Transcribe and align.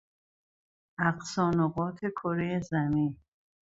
اقصی 1.07 1.45
نقاط 1.59 1.99
کرهی 2.19 2.61
زمین 2.61 3.11